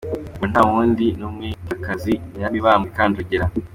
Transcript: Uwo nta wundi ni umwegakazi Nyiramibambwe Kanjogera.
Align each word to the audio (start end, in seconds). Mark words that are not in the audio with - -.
Uwo 0.37 0.45
nta 0.51 0.61
wundi 0.69 1.05
ni 1.17 1.23
umwegakazi 1.29 2.13
Nyiramibambwe 2.31 2.89
Kanjogera. 2.95 3.45